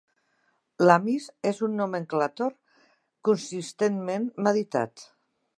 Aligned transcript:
L"Amis 0.85 1.27
és 1.49 1.59
un 1.67 1.77
nomenclàtor 1.83 2.57
consistentment 3.29 4.29
meditat. 4.49 5.09